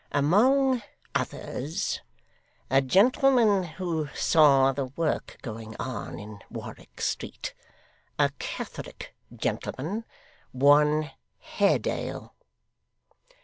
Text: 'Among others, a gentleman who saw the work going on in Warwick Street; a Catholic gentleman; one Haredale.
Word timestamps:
'Among 0.11 0.81
others, 1.13 2.01
a 2.71 2.81
gentleman 2.81 3.61
who 3.61 4.07
saw 4.15 4.71
the 4.71 4.85
work 4.87 5.37
going 5.43 5.75
on 5.77 6.17
in 6.17 6.39
Warwick 6.49 6.99
Street; 7.01 7.53
a 8.17 8.31
Catholic 8.39 9.13
gentleman; 9.37 10.05
one 10.53 11.11
Haredale. 11.37 12.33